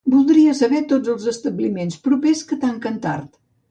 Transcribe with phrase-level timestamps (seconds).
[0.11, 3.37] Voldria saber tots els establiments propers que tanquen tard.